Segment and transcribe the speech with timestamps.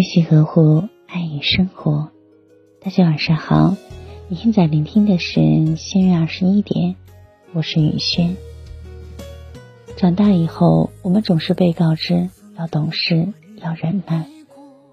[0.00, 2.10] 系呵护，爱与生活。
[2.80, 3.76] 大家晚上好，
[4.28, 6.96] 你现在聆听的是新月二十一点，
[7.52, 8.34] 我是雨轩。
[9.98, 14.26] 长大以后，我们总是被告知要懂事，要忍耐，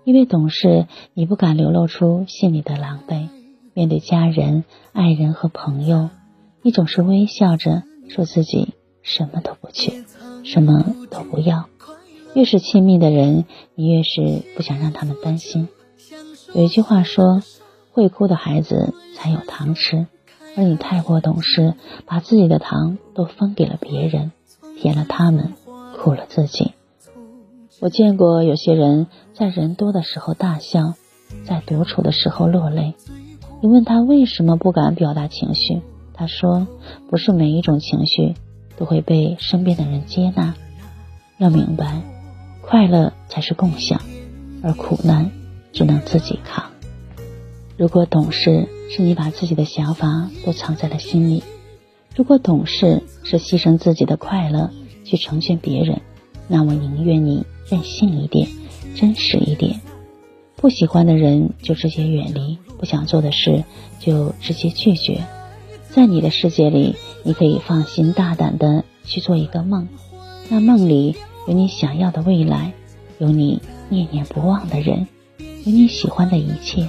[0.03, 3.29] 因为懂事，你不敢流露出心里的狼狈。
[3.73, 6.09] 面对家人、爱人和朋友，
[6.61, 10.03] 你总是微笑着说自己什么都不缺，
[10.43, 11.68] 什么都不要。
[12.33, 15.67] 越是亲密的人，你越是不想让他们担心。
[16.53, 17.41] 有一句话说
[17.91, 20.07] ：“会哭的孩子才有糖吃。”
[20.57, 24.31] 而你太过懂事，把自己的糖都分给了别人，
[24.79, 25.53] 甜了他们，
[25.95, 26.73] 苦了自己。
[27.79, 30.95] 我见过有些人在人多的时候大笑，
[31.45, 32.95] 在独处的时候落泪。
[33.61, 35.81] 你问他为什么不敢表达情绪，
[36.13, 36.67] 他说
[37.09, 38.33] ：“不是每一种情绪
[38.75, 40.55] 都会被身边的人接纳。
[41.37, 42.01] 要明白。”
[42.69, 43.99] 快乐才是共享，
[44.61, 45.31] 而苦难
[45.73, 46.69] 只能自己扛。
[47.77, 51.41] 如果懂事是你把自己的想法都藏在了心里，
[52.15, 54.69] 如果懂事是牺牲自己的快乐
[55.03, 55.99] 去成全别人，
[56.47, 58.47] 那我宁愿你任性一点，
[58.95, 59.81] 真实一点。
[60.55, 63.63] 不喜欢的人就直接远离，不想做的事
[63.99, 65.23] 就直接拒绝。
[65.89, 69.87] 在你的世界里，你可以放心大胆的去做一个梦，
[70.49, 71.15] 那梦里。
[71.47, 72.73] 有你想要的未来，
[73.17, 75.07] 有你念念不忘的人，
[75.37, 76.87] 有你喜欢的一切。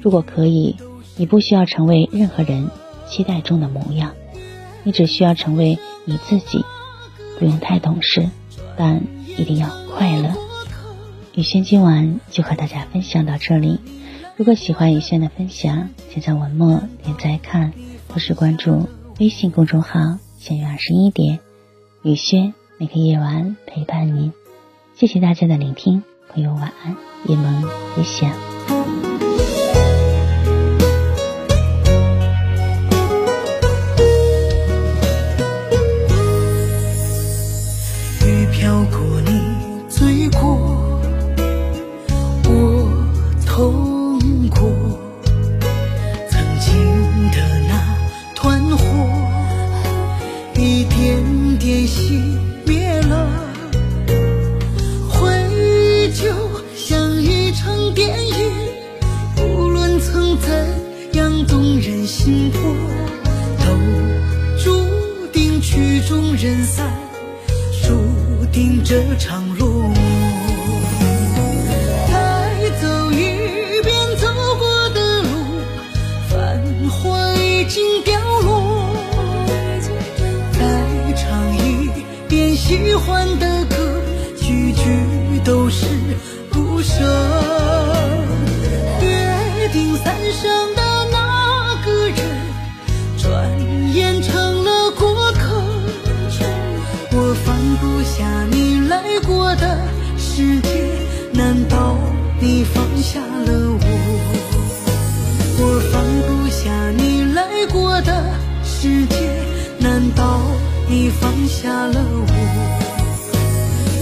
[0.00, 0.76] 如果可以，
[1.16, 2.70] 你不需要成为任何人
[3.08, 4.12] 期待中的模样，
[4.82, 6.64] 你只需要成为你自己。
[7.38, 8.30] 不用太懂事，
[8.76, 10.32] 但一定要快乐。
[11.34, 13.80] 雨轩今晚就和大家分享到这里。
[14.36, 17.72] 如果喜欢雨轩的分享，请在文末点再看，
[18.08, 21.40] 或是关注微信公众号“闲月二十一点”，
[22.04, 22.54] 雨轩。
[22.76, 24.32] 每个夜晚陪伴您，
[24.96, 27.62] 谢谢大家的聆听，朋友晚安，夜梦
[62.24, 62.58] 心魄
[63.58, 63.66] 都
[64.64, 66.90] 注定，曲终人散，
[67.82, 69.53] 注定这场。
[102.40, 103.86] 你放下了我？
[105.56, 107.40] 我放不下你来
[107.72, 108.12] 过的
[108.64, 109.16] 世界，
[109.78, 110.40] 难道
[110.88, 112.26] 你放下了我？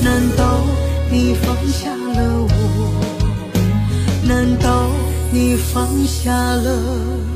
[0.02, 0.64] 难道
[1.10, 2.50] 你放下了我？
[4.26, 4.90] 难道
[5.30, 7.31] 你放下了？